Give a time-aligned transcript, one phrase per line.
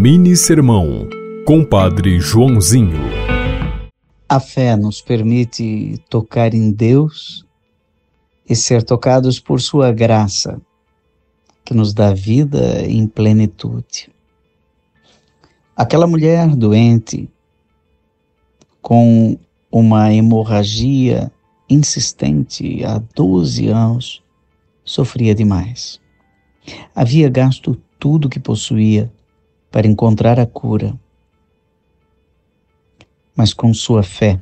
[0.00, 1.08] Mini Sermão,
[1.44, 3.00] Compadre Joãozinho.
[4.28, 7.44] A fé nos permite tocar em Deus
[8.48, 10.62] e ser tocados por Sua graça,
[11.64, 14.08] que nos dá vida em plenitude.
[15.74, 17.28] Aquela mulher doente,
[18.80, 19.36] com
[19.68, 21.28] uma hemorragia
[21.68, 24.22] insistente há 12 anos,
[24.84, 26.00] sofria demais.
[26.94, 29.12] Havia gasto tudo que possuía
[29.70, 30.98] para encontrar a cura.
[33.36, 34.40] Mas com sua fé,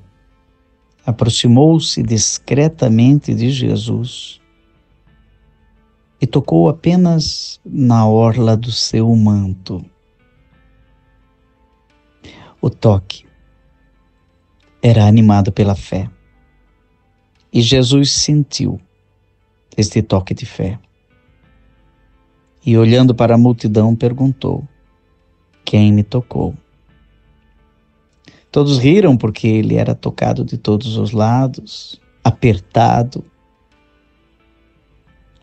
[1.05, 4.41] aproximou-se discretamente de Jesus
[6.21, 9.85] e tocou apenas na orla do seu manto.
[12.61, 13.27] O toque
[14.83, 16.11] era animado pela fé.
[17.53, 18.81] E Jesus sentiu
[19.77, 20.79] este toque de fé.
[22.65, 24.67] E olhando para a multidão, perguntou:
[25.67, 26.55] Quem me tocou?
[28.53, 33.25] Todos riram porque ele era tocado de todos os lados, apertado.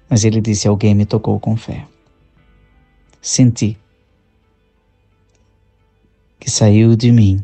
[0.10, 1.86] Mas ele disse: Alguém me tocou com fé.
[3.22, 3.78] Senti
[6.40, 7.44] que saiu de mim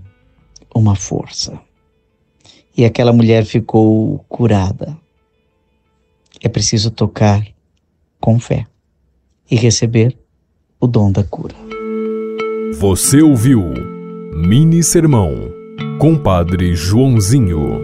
[0.73, 1.59] uma força.
[2.75, 4.97] E aquela mulher ficou curada.
[6.41, 7.45] É preciso tocar
[8.21, 8.65] com fé
[9.51, 10.17] e receber
[10.79, 11.68] o dom da cura.
[12.79, 13.73] Você ouviu
[14.33, 15.53] Mini Sermão,
[15.99, 17.81] Compadre Joãozinho.